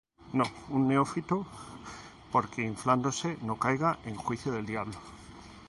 No 0.33 0.45
un 0.69 0.87
neófito, 0.87 1.37
porque 2.31 2.63
inflándose 2.65 3.37
no 3.43 3.59
caiga 3.59 3.99
en 4.03 4.15
juicio 4.15 4.51
del 4.51 4.65
diablo. 4.65 4.95